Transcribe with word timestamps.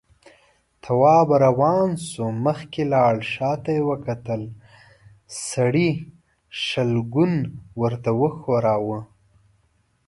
تواب 0.83 1.29
روان 1.43 1.89
شو، 2.07 2.25
مخکې 2.45 2.81
لاړ، 2.93 3.15
شاته 3.33 3.71
يې 3.77 3.83
وکتل، 3.89 4.41
سړي 5.51 5.89
شلګون 6.65 7.33
ورته 7.81 8.09
وښوراوه. 8.19 8.99